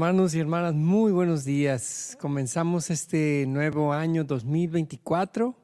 [0.00, 2.16] Hermanos y hermanas, muy buenos días.
[2.18, 5.54] Comenzamos este nuevo año 2024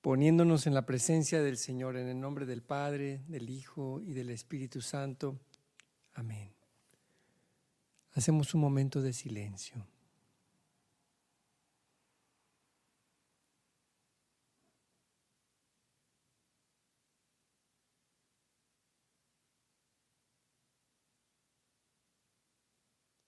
[0.00, 4.30] poniéndonos en la presencia del Señor en el nombre del Padre, del Hijo y del
[4.30, 5.38] Espíritu Santo.
[6.14, 6.50] Amén.
[8.14, 9.86] Hacemos un momento de silencio.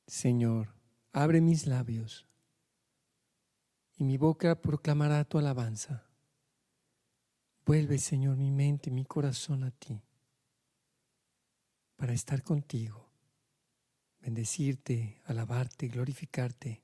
[0.08, 0.74] Señor,
[1.12, 2.26] abre mis labios
[3.98, 6.06] y mi boca proclamará tu alabanza.
[7.66, 10.00] Vuelve, Señor, mi mente, mi corazón a ti,
[11.96, 13.10] para estar contigo,
[14.20, 16.82] bendecirte, alabarte, glorificarte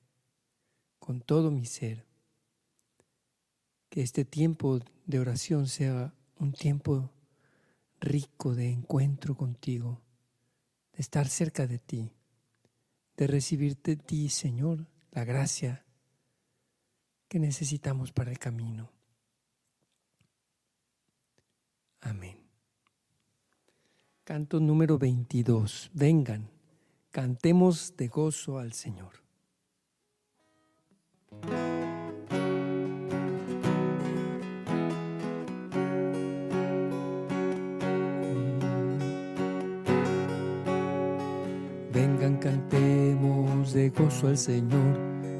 [0.98, 2.04] con todo mi ser.
[3.88, 7.10] Que este tiempo de oración sea un tiempo
[8.00, 10.02] rico de encuentro contigo,
[10.92, 12.12] de estar cerca de ti
[13.16, 15.84] de recibirte ti, Señor, la gracia
[17.28, 18.90] que necesitamos para el camino.
[22.00, 22.38] Amén.
[24.24, 25.90] Canto número 22.
[25.92, 26.50] Vengan,
[27.10, 29.22] cantemos de gozo al Señor.
[42.44, 44.98] Cantemos de gozo al Señor,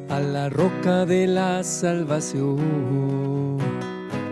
[0.08, 2.56] a la roca de la salvación.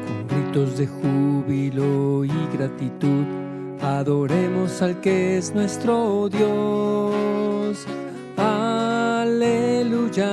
[0.07, 3.27] Con gritos de júbilo y gratitud,
[3.83, 7.87] adoremos al que es nuestro Dios.
[8.39, 10.33] Aleluya.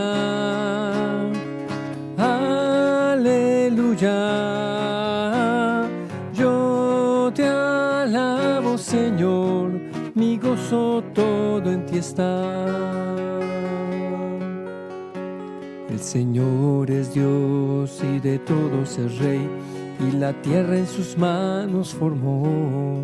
[2.18, 4.16] Aleluya.
[6.34, 9.90] Yo te alabo, Señor
[10.20, 11.39] mi gozo todo
[11.98, 13.10] está.
[15.90, 19.50] El Señor es Dios y de todos es Rey,
[20.08, 23.04] y la tierra en sus manos formó.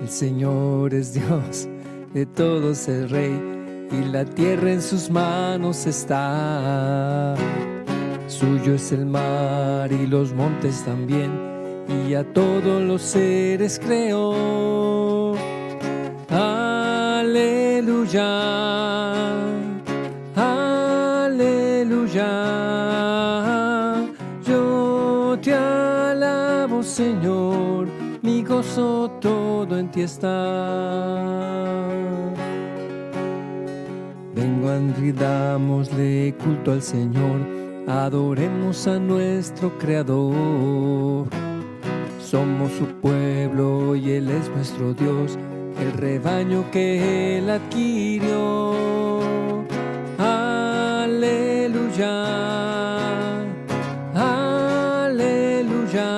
[0.00, 1.68] El Señor es Dios,
[2.12, 3.38] de todos es Rey,
[3.92, 7.36] y la tierra en sus manos está.
[8.26, 11.30] Suyo es el mar y los montes también,
[12.08, 14.93] y a todos los seres creó.
[18.16, 19.26] Aleluya,
[21.26, 22.30] aleluya.
[24.46, 27.88] Yo te alabo, Señor,
[28.22, 30.28] mi gozo todo en ti está.
[34.36, 34.70] Vengo
[35.18, 37.40] dámosle culto al Señor,
[37.88, 41.26] adoremos a nuestro Creador.
[42.20, 45.36] Somos su pueblo y Él es nuestro Dios
[45.84, 48.74] el rebaño que él adquirió.
[50.18, 52.24] Aleluya,
[54.14, 56.10] aleluya.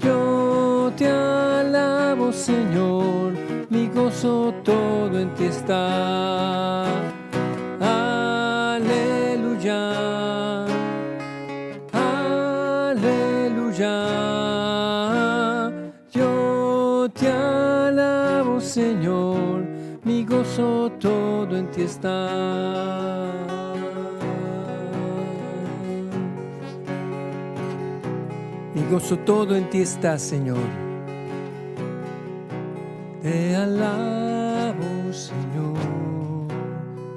[0.00, 3.34] Yo te alabo, Señor,
[3.68, 6.86] mi gozo todo en ti está.
[8.78, 10.64] Aleluya,
[11.92, 13.94] aleluya.
[16.10, 17.28] Yo te
[18.60, 19.64] Señor,
[20.04, 23.30] mi gozo todo en ti está.
[28.74, 30.58] Mi gozo todo en ti está, Señor.
[33.22, 36.48] Te alabo, Señor,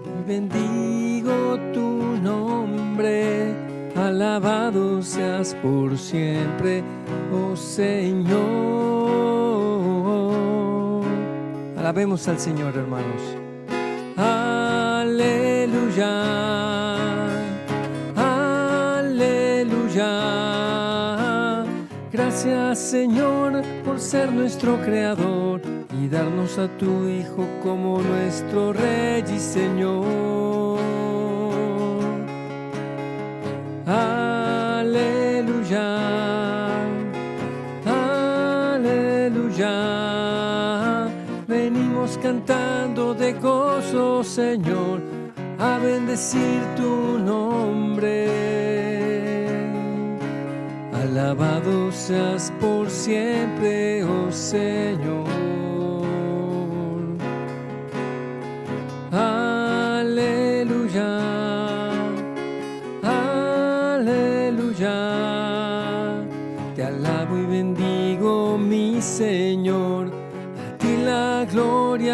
[0.06, 3.54] y bendigo tu nombre.
[3.96, 6.84] Alabado seas por siempre,
[7.34, 9.01] oh Señor.
[11.92, 13.22] Alabemos al Señor, hermanos.
[14.16, 15.04] Aleluya.
[18.96, 20.06] Aleluya.
[22.10, 25.60] Gracias, Señor, por ser nuestro creador
[26.02, 30.80] y darnos a tu Hijo como nuestro Rey y Señor.
[33.86, 35.02] Aleluya,
[42.22, 45.02] cantando de gozo, Señor,
[45.60, 48.28] a bendecir tu nombre.
[50.94, 55.21] Alabado seas por siempre, oh Señor.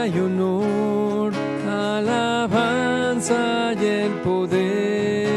[0.07, 1.33] Y honor,
[1.69, 5.27] alabanza y el poder.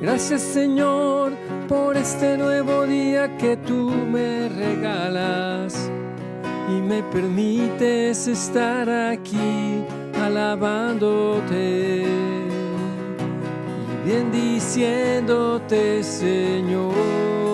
[0.00, 1.32] Gracias Señor
[1.68, 5.90] por este nuevo día que tú me regalas
[6.70, 9.84] y me permites estar aquí
[10.22, 12.06] alabándote
[14.06, 17.53] y bendiciéndote, Señor.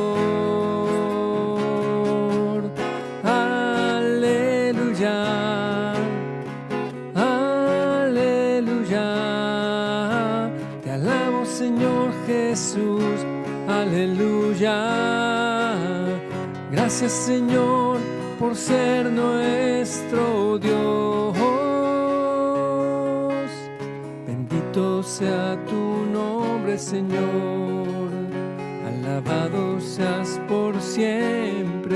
[16.91, 18.01] Gracias, Señor,
[18.41, 21.21] por ser nuestro Dios.
[25.05, 28.11] sea tu nombre, Señor.
[28.87, 31.87] Alabado seas por siempre.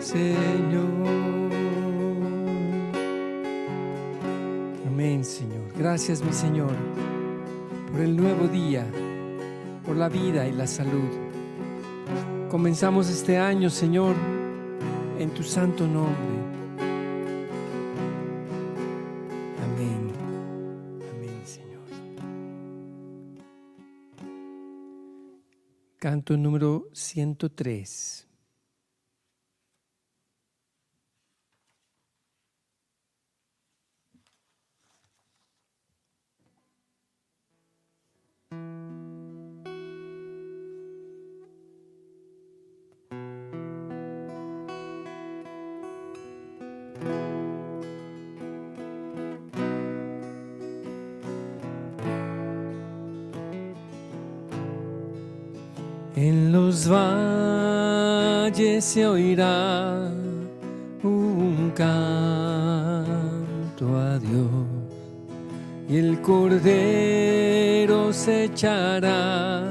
[0.00, 1.50] Señor.
[4.86, 5.62] Amén, Señor.
[5.76, 6.76] Gracias, mi Señor,
[7.90, 8.86] por el nuevo día,
[9.92, 11.10] por la vida y la salud.
[12.48, 14.16] Comenzamos este año, Señor,
[15.18, 16.40] en tu santo nombre
[25.98, 28.31] Canto número 103.
[56.82, 60.10] Los valles se oirá
[61.02, 61.98] un canto
[63.98, 64.66] a Dios
[65.88, 69.62] y el cordero se echará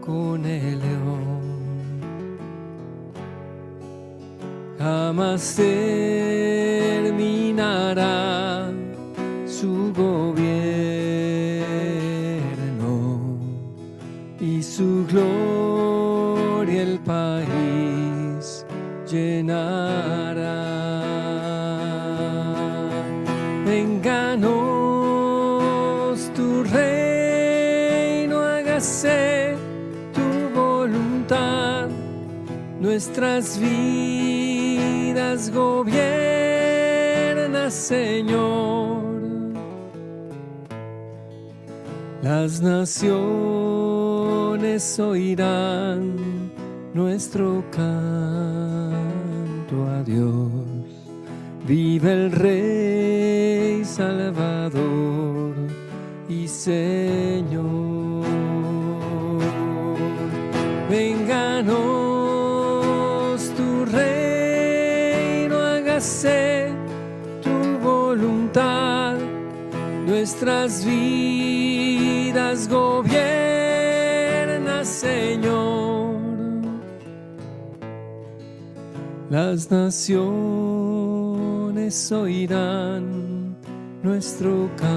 [0.00, 1.42] con el león.
[4.78, 7.22] Jamás terminará
[32.92, 36.04] nuestras vidas gobierna,
[37.70, 39.04] Señor.
[42.22, 43.00] Las naciones
[45.00, 46.16] oirán
[46.92, 48.92] nuestro canto
[49.88, 50.50] a Dios.
[51.66, 55.54] Vive el Rey Salvador
[56.28, 57.21] y Señor.
[70.22, 73.18] Nuestras vidas gobierna,
[74.84, 76.14] Señor.
[79.28, 80.22] Las naciones
[82.12, 83.56] oirán
[84.04, 84.92] nuestro canto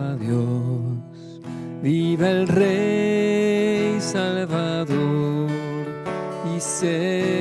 [0.00, 1.40] a Dios.
[1.84, 5.48] Viva el Rey Salvador
[6.56, 7.39] y Señor.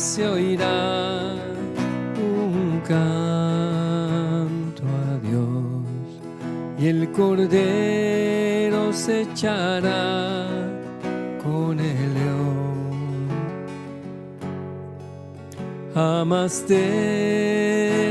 [0.00, 1.34] Se oirá
[2.16, 5.84] un canto a Dios
[6.78, 10.46] y el Cordero se echará
[11.44, 13.28] con el león.
[15.92, 18.10] Jamás terminará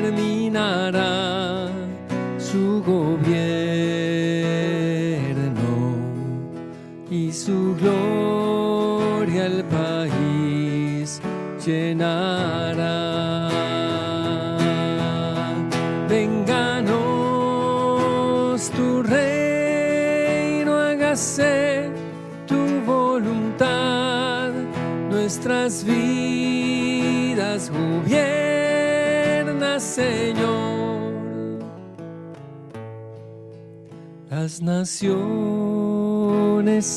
[34.57, 35.13] Naciones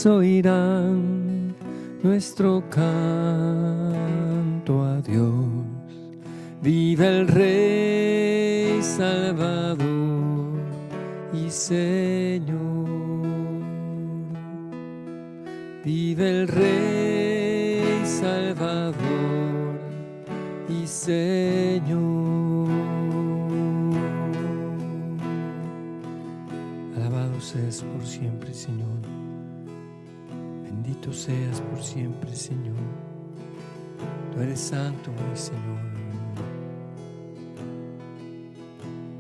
[0.07, 1.55] oirán
[2.03, 3.93] nuestro canto
[4.83, 5.37] a Dios.
[6.63, 10.59] Viva el Rey Salvador
[11.35, 12.89] y Señor.
[15.85, 18.97] Vive el Rey Salvador
[20.71, 22.12] y Señor.
[27.73, 29.01] Seas por siempre, Señor.
[30.63, 32.77] Bendito seas por siempre, Señor.
[34.33, 35.81] Tú eres santo, mi Señor.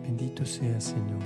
[0.02, 1.20] Bendito sea, Señor.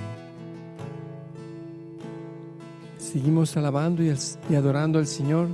[2.97, 4.09] Seguimos alabando y,
[4.55, 5.49] adorando al Señor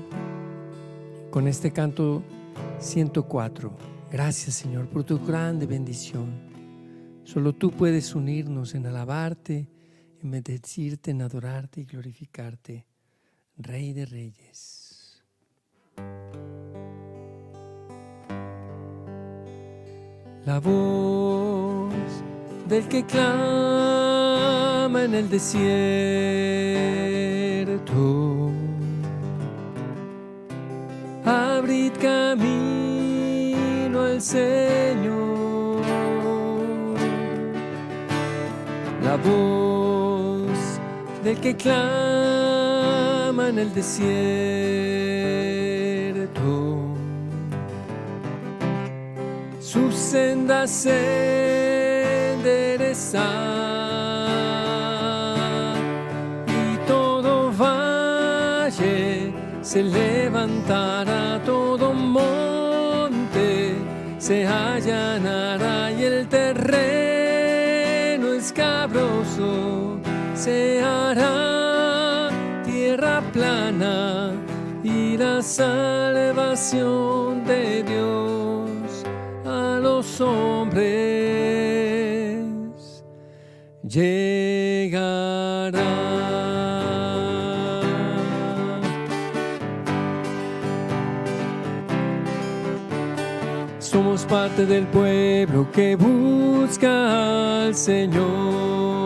[1.32, 2.22] con este canto
[2.80, 3.72] 104.
[4.12, 6.30] Gracias, Señor, por tu grande bendición.
[7.24, 9.73] Solo tú puedes unirnos en alabarte,
[10.24, 12.86] en bendecirte, en adorarte y glorificarte,
[13.58, 15.22] Rey de Reyes.
[20.46, 21.94] La voz
[22.68, 25.51] del que clama en el desierto.
[31.25, 35.82] Abrid camino al Señor.
[39.03, 39.73] La voz
[41.24, 44.13] del que clama en el desierto.
[49.62, 52.36] Sus sendas se
[56.48, 63.75] y todo valle se levantará, todo monte
[64.20, 66.74] se allanará y el terreno
[68.34, 70.00] escabroso
[70.36, 71.12] se tierra
[73.34, 74.32] plana
[74.84, 79.04] y la salvación de Dios
[79.46, 80.84] a los hombres
[83.82, 85.82] llegará.
[93.80, 99.02] Somos parte del pueblo que busca al Señor,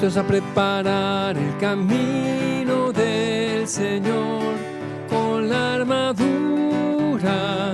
[0.00, 4.54] listos a preparar el camino del Señor
[5.10, 7.72] con la armadura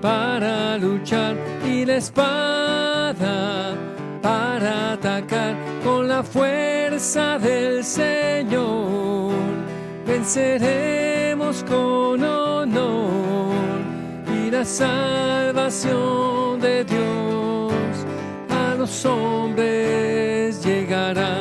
[0.00, 1.34] para luchar
[1.66, 3.74] y la espada
[4.22, 9.32] para atacar con la fuerza del Señor.
[10.06, 13.50] Venceremos con honor
[14.32, 15.00] y la salvación
[16.60, 17.43] de Dios
[18.84, 21.34] los hombres llegará.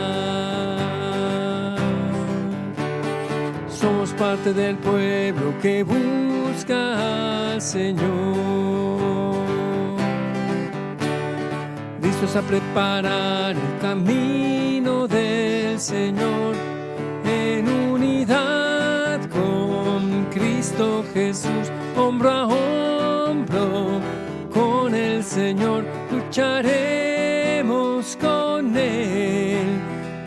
[3.67, 8.63] Somos parte del pueblo que busca al Señor.
[12.35, 16.55] a preparar el camino del Señor
[17.25, 21.65] en unidad con Cristo Jesús,
[21.97, 24.00] hombro a hombro
[24.53, 27.12] con el Señor, lucharemos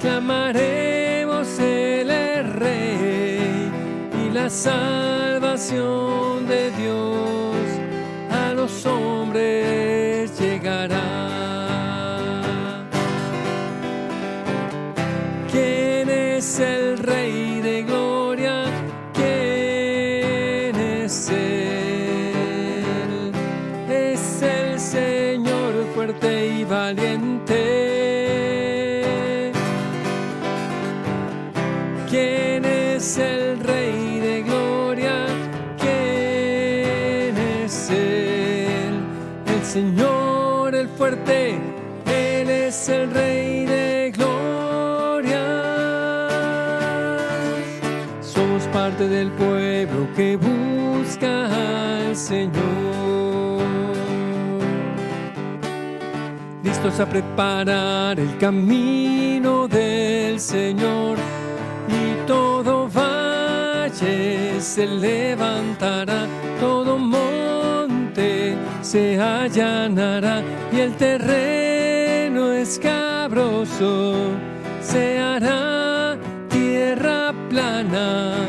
[0.01, 3.71] clamaremos Él es Rey
[4.25, 7.57] y la salvación de Dios
[8.31, 10.06] a los hombres
[33.07, 35.27] es el Rey de Gloria?
[35.79, 38.95] ¿Quién es Él?
[39.47, 41.55] El Señor, el fuerte,
[42.07, 44.13] Él es el Rey de
[48.99, 53.63] del pueblo que busca al Señor.
[56.63, 61.19] Listos a preparar el camino del Señor
[62.26, 66.26] todo valle se levantará,
[66.61, 70.42] todo monte se allanará
[70.73, 74.14] y el terreno escabroso
[74.80, 76.16] se hará
[76.49, 78.47] tierra plana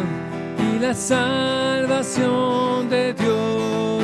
[0.80, 4.04] la salvación de Dios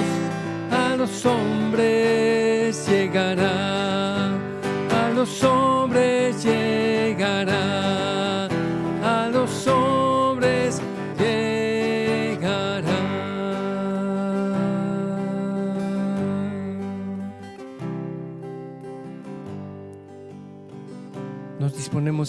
[0.71, 5.92] a los hombres llegará, a los hombres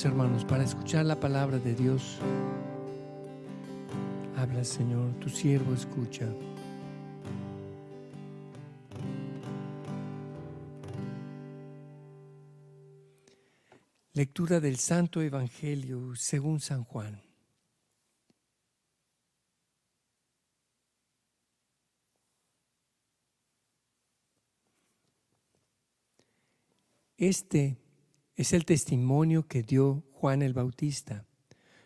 [0.02, 2.18] hermanos, para escuchar la palabra de Dios.
[4.36, 6.26] Habla, Señor, tu siervo escucha.
[14.14, 17.22] Lectura del Santo Evangelio según San Juan.
[27.16, 27.83] Este
[28.36, 31.24] es el testimonio que dio Juan el Bautista,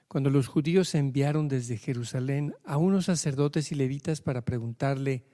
[0.08, 5.24] cuando los judíos enviaron desde Jerusalén a unos sacerdotes y levitas para preguntarle,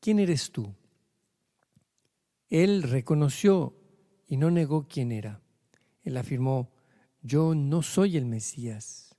[0.00, 0.74] ¿quién eres tú?
[2.50, 3.74] Él reconoció
[4.26, 5.40] y no negó quién era.
[6.02, 6.70] Él afirmó,
[7.22, 9.16] yo no soy el Mesías.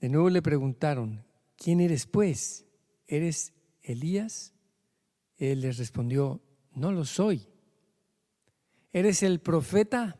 [0.00, 1.24] De nuevo le preguntaron,
[1.56, 2.66] ¿quién eres pues?
[3.06, 3.52] ¿Eres
[3.82, 4.54] Elías?
[5.36, 6.40] Él les respondió,
[6.74, 7.46] no lo soy.
[8.92, 10.19] ¿Eres el profeta?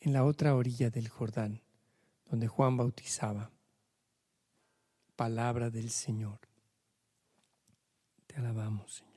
[0.00, 1.62] en la otra orilla del Jordán,
[2.24, 3.50] donde Juan bautizaba.
[5.14, 6.40] Palabra del Señor.
[8.26, 9.10] Te alabamos, Señor.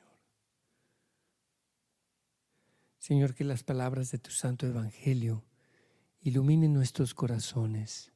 [2.97, 5.43] Señor, que las palabras de tu Santo Evangelio
[6.21, 8.11] iluminen nuestros corazones,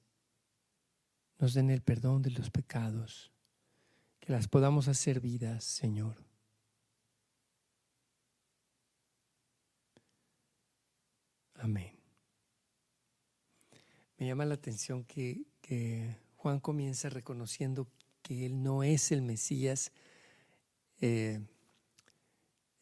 [1.40, 3.32] nos den el perdón de los pecados,
[4.20, 6.24] que las podamos hacer vidas, Señor.
[11.56, 11.97] Amén.
[14.18, 15.46] Me llama la atención que,
[16.38, 17.88] Juan comienza reconociendo
[18.22, 19.92] que él no es el Mesías.
[21.02, 21.40] Eh,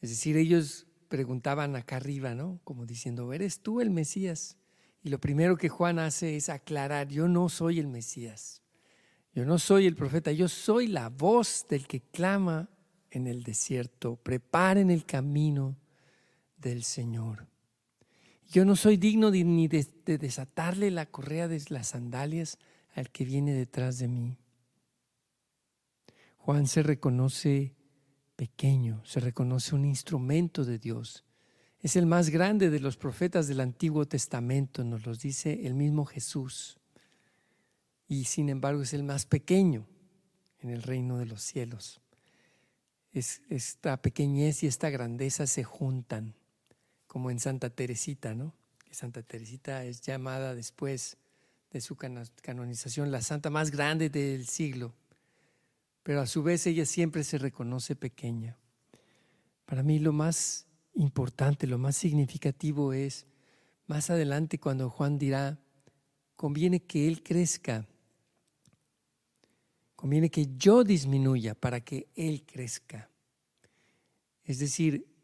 [0.00, 2.60] es decir, ellos preguntaban acá arriba, ¿no?
[2.64, 4.56] Como diciendo, ¿eres tú el Mesías?
[5.02, 8.62] Y lo primero que Juan hace es aclarar, yo no soy el Mesías,
[9.34, 12.70] yo no soy el profeta, yo soy la voz del que clama
[13.10, 15.76] en el desierto, preparen el camino
[16.56, 17.46] del Señor.
[18.48, 22.58] Yo no soy digno ni de, desatarle la correa de las sandalias
[22.94, 24.36] al que viene detrás de mí.
[26.38, 27.74] Juan se reconoce
[28.36, 31.24] pequeño, se reconoce un instrumento de Dios.
[31.80, 36.04] Es el más grande de los profetas del Antiguo Testamento, nos lo dice el mismo
[36.04, 36.78] Jesús.
[38.08, 39.86] Y sin embargo es el más pequeño
[40.60, 42.00] en el reino de los cielos.
[43.12, 46.34] esta pequeñez y esta grandeza se juntan
[47.16, 48.52] como en Santa Teresita, ¿no?
[48.90, 51.16] Santa Teresita es llamada después
[51.70, 54.92] de su canonización la santa más grande del siglo,
[56.02, 58.58] pero a su vez ella siempre se reconoce pequeña.
[59.64, 63.24] Para mí lo más importante, lo más significativo es
[63.86, 65.58] más adelante cuando Juan dirá,
[66.36, 67.86] conviene que Él crezca,
[69.94, 73.08] conviene que yo disminuya para que Él crezca.
[74.44, 75.15] Es decir,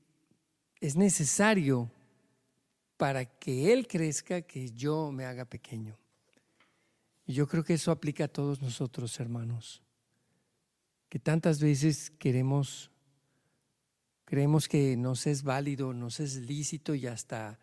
[0.83, 1.89] es necesario
[2.97, 5.97] para que Él crezca que yo me haga pequeño.
[7.25, 9.81] Y yo creo que eso aplica a todos nosotros, hermanos,
[11.09, 12.91] que tantas veces queremos,
[14.25, 17.61] creemos que nos es válido, nos es lícito y hasta,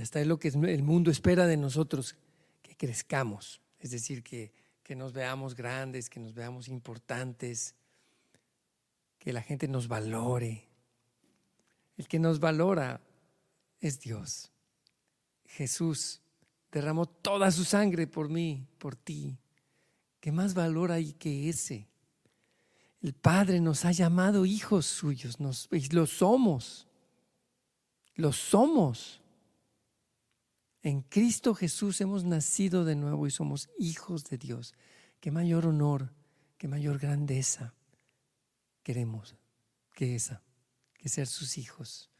[0.00, 2.14] hasta es lo que el mundo espera de nosotros,
[2.62, 4.52] que crezcamos, es decir, que,
[4.84, 7.74] que nos veamos grandes, que nos veamos importantes,
[9.18, 10.71] que la gente nos valore,
[11.96, 13.00] el que nos valora
[13.80, 14.50] es Dios.
[15.46, 16.20] Jesús
[16.70, 19.38] derramó toda su sangre por mí, por ti.
[20.20, 21.88] ¿Qué más valor hay que ese?
[23.02, 26.86] El Padre nos ha llamado hijos suyos, nos, lo somos.
[28.14, 29.20] Lo somos.
[30.82, 34.74] En Cristo Jesús hemos nacido de nuevo y somos hijos de Dios.
[35.20, 36.12] Qué mayor honor,
[36.58, 37.74] qué mayor grandeza
[38.82, 39.36] queremos
[39.94, 40.42] que esa
[41.02, 42.10] que ser sus hijos.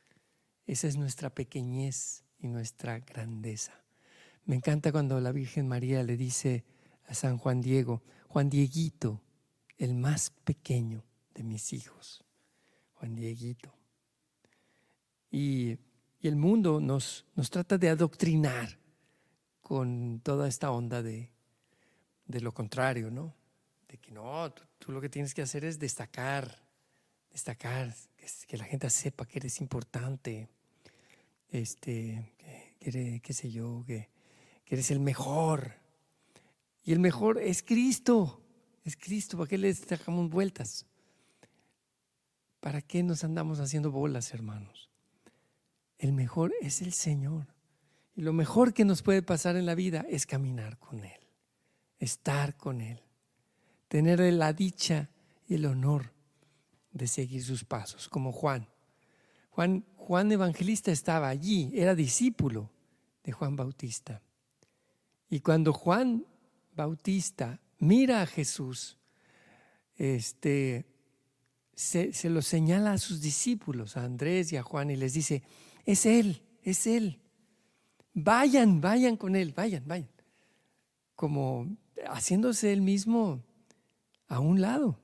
[0.67, 3.73] Esa es nuestra pequeñez y nuestra grandeza.
[4.45, 6.65] Me encanta cuando la Virgen María le dice
[7.07, 9.23] a San Juan Diego, Juan Dieguito,
[9.79, 12.25] el más pequeño de mis hijos,
[12.95, 13.73] Juan Dieguito.
[15.31, 15.79] Y,
[16.21, 18.79] el mundo nos, nos trata de adoctrinar
[19.61, 21.33] con toda esta onda de,
[22.27, 23.35] de lo contrario, ¿no?
[23.89, 26.63] De que no, tú, lo que tienes que hacer es destacar,
[27.33, 27.95] destacar,
[28.47, 30.49] que, la gente sepa que eres importante,
[31.51, 32.33] este,
[32.79, 34.09] que, qué sé yo, que,
[34.65, 35.75] que eres el mejor.
[36.85, 38.43] Y el mejor es Cristo,
[38.85, 40.87] es Cristo, ¿para qué le dejamos vueltas?
[42.61, 44.91] ¿Para qué nos andamos haciendo bolas, hermanos?
[45.99, 47.47] El mejor es el Señor.
[48.15, 51.21] Y lo mejor que nos puede pasar en la vida es caminar con Él,
[51.99, 53.01] estar con Él,
[53.89, 55.09] tener la dicha
[55.49, 56.13] y el honor
[56.93, 58.69] de seguir sus pasos, como Juan.
[59.51, 62.71] Juan, Juan Evangelista estaba allí, era discípulo
[63.25, 64.23] de Juan Bautista.
[65.29, 66.27] Y cuando Juan
[66.75, 68.99] Bautista mira a Jesús,
[69.97, 70.87] este,
[71.75, 75.43] se, se, lo señala a sus discípulos, a Andrés y a Juan, y les dice,
[75.85, 77.21] es Él, es Él.
[78.15, 80.11] Vayan, vayan con Él, vayan, vayan.
[81.15, 81.77] Como
[82.07, 83.43] haciéndose Él mismo
[84.29, 85.02] a un lado.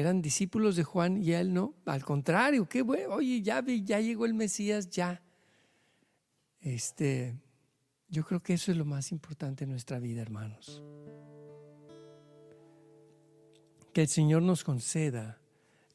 [0.00, 1.74] Eran discípulos de Juan y él no.
[1.86, 3.14] Al contrario, qué bueno.
[3.14, 5.22] Oye, ya, ya llegó el Mesías, ya.
[6.60, 7.34] Este,
[8.08, 10.82] yo creo que eso es lo más importante en nuestra vida, hermanos.
[13.92, 15.40] Que el Señor nos conceda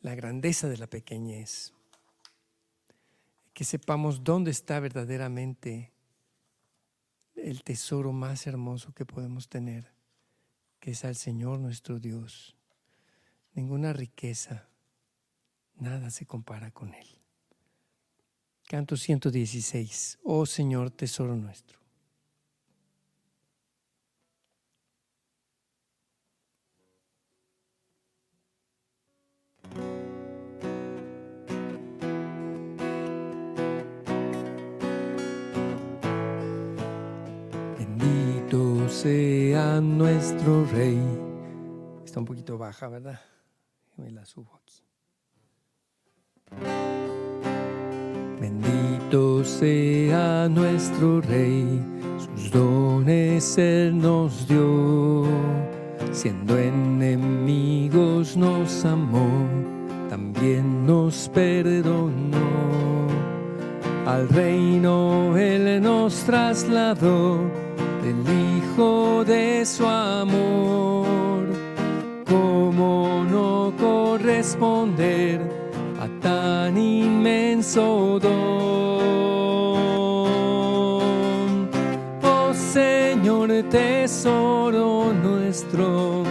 [0.01, 1.75] la grandeza de la pequeñez
[3.55, 5.93] que sepamos dónde está verdaderamente
[7.35, 9.93] el tesoro más hermoso que podemos tener,
[10.81, 12.57] que es al Señor nuestro Dios.
[13.55, 14.67] Ninguna riqueza,
[15.77, 17.07] nada se compara con Él.
[18.67, 21.85] Canto 116, oh Señor, tesoro nuestro.
[39.05, 40.99] sea nuestro Rey.
[42.05, 43.19] Está un poquito baja, ¿verdad?
[48.39, 51.81] Bendito sea nuestro Rey,
[52.17, 55.23] sus dones Él nos dio.
[56.11, 59.29] Siendo enemigos nos amó,
[60.09, 63.07] también nos perdonó.
[64.05, 67.39] Al reino Él nos trasladó
[68.03, 71.47] del Hijo de su amor.
[72.25, 73.64] ¿Cómo no
[74.45, 75.41] corresponder
[75.99, 78.29] a tan inmenso don?
[82.21, 86.23] Oh Señor, tesoro nuestro,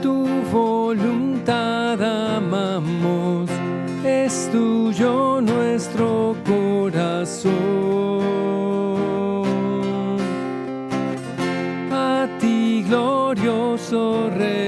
[0.00, 3.50] tu voluntad amamos,
[4.02, 7.68] es tuyo nuestro corazón.
[14.36, 14.67] Rey,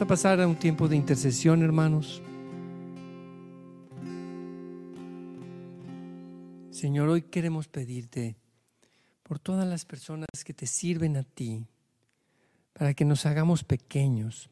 [0.00, 2.20] a pasar a un tiempo de intercesión, hermanos.
[6.70, 8.36] Señor, hoy queremos pedirte
[9.22, 11.64] por todas las personas que te sirven a ti,
[12.74, 14.50] para que nos hagamos pequeños,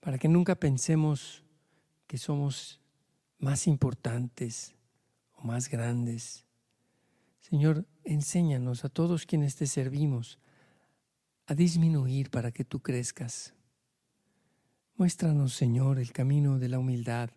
[0.00, 1.44] para que nunca pensemos
[2.08, 2.80] que somos
[3.38, 4.74] más importantes
[5.34, 6.44] o más grandes.
[7.40, 10.40] Señor, enséñanos a todos quienes te servimos
[11.46, 13.54] a disminuir para que tú crezcas.
[14.96, 17.30] Muéstranos, Señor, el camino de la humildad.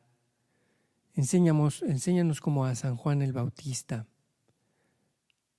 [1.13, 4.05] Enséñanos, enséñanos como a San Juan el Bautista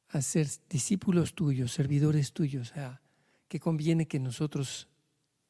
[0.08, 3.00] a ser discípulos tuyos, servidores tuyos, a
[3.48, 4.88] que conviene que nosotros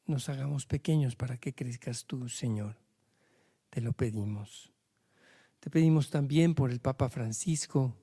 [0.05, 2.77] nos hagamos pequeños para que crezcas tú, Señor.
[3.69, 4.71] te lo pedimos.
[5.59, 7.93] Te pedimos también por el Papa Francisco,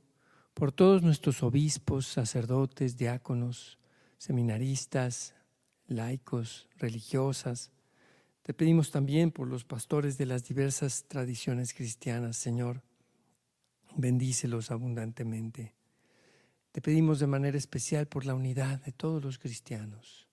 [0.53, 3.79] por todos nuestros obispos, sacerdotes, diáconos,
[4.19, 5.35] seminaristas,
[5.87, 7.71] laicos, religiosas.
[8.45, 12.83] Te pedimos también por los pastores de las diversas tradiciones cristianas, Señor.
[13.97, 15.75] Bendícelos abundantemente.
[16.71, 20.29] Te pedimos de manera especial por la unidad de todos los cristianos.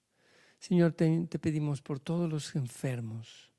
[0.60, 3.54] Señor, te, pedimos por todos los enfermos,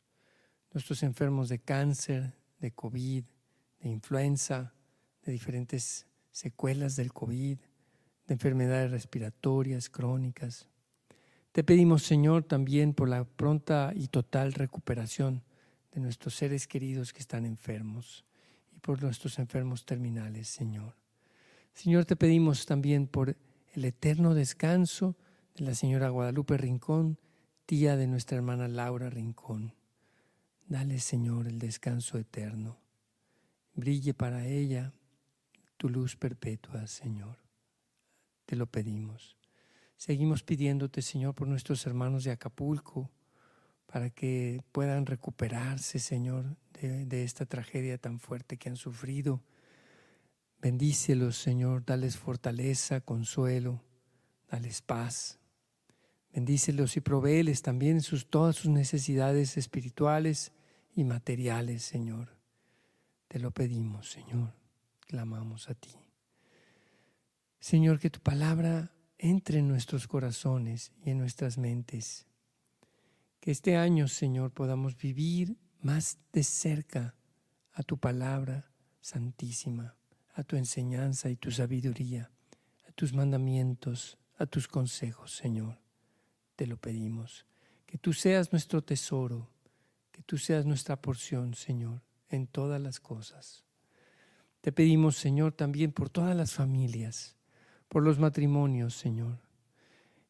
[0.74, 3.24] nuestros enfermos de cáncer, de COVID,
[3.80, 4.74] de influenza,
[5.24, 7.56] de diferentes secuelas del COVID,
[8.26, 10.68] de enfermedades respiratorias crónicas.
[11.52, 15.42] Te pedimos, Señor, también por la pronta y total recuperación
[15.92, 18.24] de nuestros seres queridos que están enfermos
[18.74, 20.94] y por nuestros enfermos terminales, Señor.
[21.74, 23.36] Señor, te pedimos también por
[23.74, 25.14] el eterno descanso
[25.54, 27.18] de la señora Guadalupe Rincón,
[27.66, 29.74] tía de nuestra hermana Laura Rincón.
[30.66, 32.78] Dale, Señor, el descanso eterno.
[33.74, 34.94] Brille para ella
[35.76, 37.36] tu luz perpetua, Señor.
[38.46, 39.41] Te lo pedimos.
[40.04, 43.08] Seguimos pidiéndote, Señor, por nuestros hermanos de Acapulco,
[43.86, 49.44] para que puedan recuperarse, Señor, de, esta tragedia tan fuerte que han sufrido.
[50.60, 53.80] Bendícelos, Señor, dales fortaleza, consuelo,
[54.50, 55.38] dales paz.
[56.34, 60.50] Bendícelos y provéeles también sus, todas sus necesidades espirituales
[60.96, 62.36] y materiales, Señor.
[63.28, 64.52] Te lo pedimos, Señor
[65.06, 65.94] clamamos a ti.
[67.60, 68.90] Señor, que tu palabra
[69.24, 72.26] entre en nuestros corazones y en nuestras mentes.
[73.38, 77.14] Que este año, Señor, podamos vivir más de cerca
[77.72, 79.94] a tu palabra santísima,
[80.34, 82.32] a tu enseñanza y tu sabiduría,
[82.88, 85.78] a tus mandamientos, a tus consejos, Señor.
[86.56, 87.46] Te lo pedimos.
[87.86, 89.52] Que tú seas nuestro tesoro,
[90.10, 93.64] que tú seas nuestra porción, Señor, en todas las cosas.
[94.62, 97.36] Te pedimos, Señor, también por todas las familias,
[97.92, 99.38] por los matrimonios, Señor,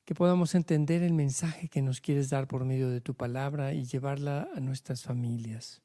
[0.05, 3.85] que podamos entender el mensaje que nos quieres dar por medio de tu palabra y
[3.85, 5.81] llevarla a nuestras familias.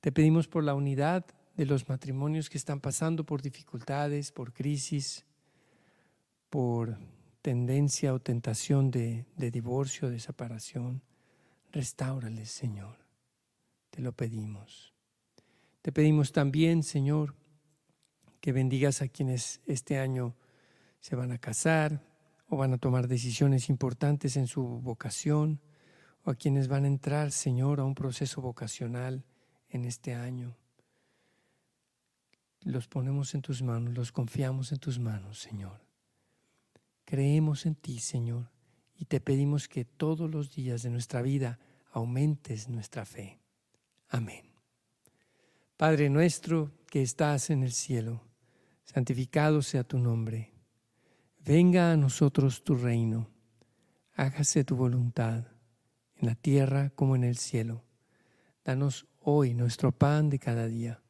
[0.00, 1.24] Te pedimos por la unidad
[1.56, 5.24] de los matrimonios que están pasando por dificultades, por crisis,
[6.50, 6.98] por
[7.42, 11.00] tendencia o tentación de, divorcio, de separación.
[11.70, 12.96] Restáurales, Señor.
[13.90, 14.92] Te lo pedimos.
[15.80, 17.36] Te pedimos también, Señor,
[18.40, 20.34] que bendigas a quienes este año
[21.00, 22.02] se van a casar
[22.48, 25.60] o van a tomar decisiones importantes en su vocación,
[26.24, 29.24] o a quienes van a entrar, Señor, a un proceso vocacional
[29.68, 30.56] en este año.
[32.62, 35.80] Los ponemos en tus manos, los confiamos en tus manos, Señor.
[37.04, 38.50] Creemos en ti, Señor,
[38.96, 41.58] y te pedimos que todos los días de nuestra vida
[41.92, 43.38] aumentes nuestra fe.
[44.08, 44.44] Amén.
[45.76, 48.22] Padre nuestro que estás en el cielo,
[48.84, 50.57] santificado sea tu nombre.
[51.44, 53.28] Venga a nosotros tu reino.
[54.14, 55.44] Hágase tu voluntad,
[56.16, 57.84] en la tierra como en el cielo.
[58.64, 61.00] Danos hoy nuestro pan de cada día.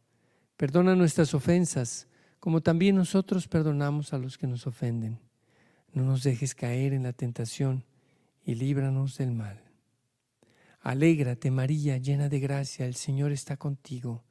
[0.56, 2.08] Perdona nuestras ofensas,
[2.40, 5.20] como también nosotros perdonamos a los que nos ofenden.
[5.92, 7.84] No nos dejes caer en la tentación
[8.44, 9.62] y líbranos del mal.
[10.80, 14.24] Alégrate María, llena de gracia, el Señor está contigo.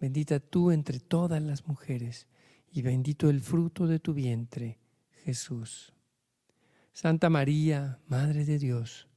[0.00, 2.26] Bendita tú entre todas las mujeres
[2.72, 4.78] y bendito el fruto de tu vientre,
[5.24, 5.92] Jesús.
[6.92, 9.08] Santa María, Madre de Dios,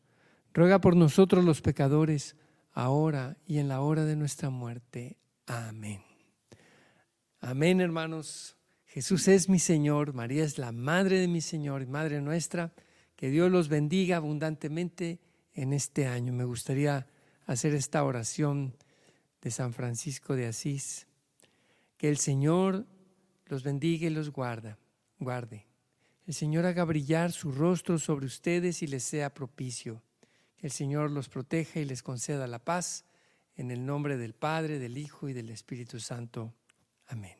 [0.53, 2.35] ruega por nosotros los pecadores,
[2.71, 5.17] ahora y en la hora de nuestra muerte.
[5.45, 6.01] Amén.
[7.39, 8.55] Amén, hermanos.
[8.85, 12.73] Jesús es mi Señor, María es la Madre de mi Señor y Madre nuestra.
[13.15, 15.19] Que Dios los bendiga abundantemente
[15.53, 16.33] en este año.
[16.33, 17.07] Me gustaría
[17.45, 18.75] hacer esta oración
[19.41, 21.07] de San Francisco de Asís.
[21.97, 22.85] Que el Señor
[23.45, 24.77] los bendiga y los guarde.
[26.25, 30.01] El Señor haga brillar su rostro sobre ustedes y les sea propicio.
[30.57, 33.05] Que el Señor los proteja y les conceda la paz.
[33.55, 36.53] En el nombre del Padre, del Hijo y del Espíritu Santo.
[37.07, 37.38] Amén.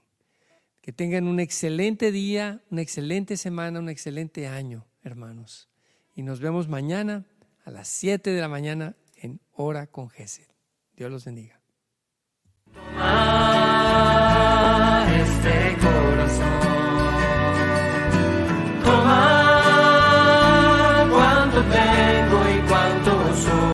[0.82, 5.67] Que tengan un excelente día, una excelente semana, un excelente año, hermanos.
[6.13, 7.26] Y nos vemos mañana
[7.65, 10.48] a las 7 de la mañana en Hora con Gesed.
[10.95, 11.64] Dios los bendiga.